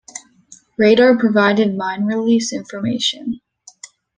[0.79, 3.39] Radar provided mine release information.